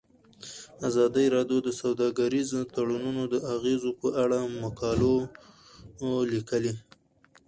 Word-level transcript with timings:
ازادي 0.87 1.25
راډیو 1.35 1.59
د 1.63 1.69
سوداګریز 1.81 2.49
تړونونه 2.73 3.23
د 3.33 3.35
اغیزو 3.55 3.91
په 4.01 4.07
اړه 4.23 4.39
مقالو 4.63 5.15
لیکلي. 6.31 6.73